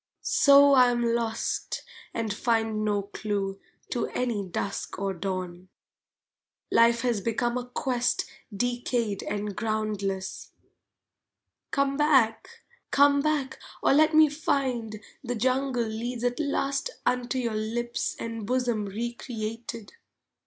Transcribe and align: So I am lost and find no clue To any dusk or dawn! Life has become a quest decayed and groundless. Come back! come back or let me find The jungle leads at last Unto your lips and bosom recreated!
So 0.23 0.73
I 0.73 0.89
am 0.89 1.03
lost 1.13 1.83
and 2.11 2.33
find 2.33 2.83
no 2.83 3.03
clue 3.03 3.59
To 3.91 4.07
any 4.07 4.43
dusk 4.43 4.97
or 4.97 5.13
dawn! 5.13 5.69
Life 6.71 7.01
has 7.01 7.21
become 7.21 7.55
a 7.55 7.67
quest 7.67 8.25
decayed 8.51 9.21
and 9.21 9.55
groundless. 9.55 10.53
Come 11.69 11.97
back! 11.97 12.49
come 12.89 13.21
back 13.21 13.59
or 13.83 13.93
let 13.93 14.15
me 14.15 14.27
find 14.27 14.99
The 15.23 15.35
jungle 15.35 15.85
leads 15.85 16.23
at 16.23 16.39
last 16.39 16.89
Unto 17.05 17.37
your 17.37 17.53
lips 17.53 18.15
and 18.17 18.43
bosom 18.47 18.87
recreated! 18.87 19.93